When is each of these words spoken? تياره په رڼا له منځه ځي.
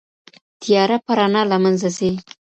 تياره 0.61 0.97
په 1.05 1.11
رڼا 1.19 1.41
له 1.51 1.57
منځه 1.63 1.87
ځي. 1.97 2.09